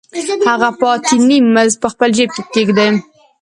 هغه 0.49 0.69
پاتې 0.81 1.15
نیم 1.27 1.45
مزد 1.55 1.77
په 1.83 1.87
خپل 1.93 2.09
جېب 2.17 2.29
کې 2.53 2.61
ږدي 2.67 2.87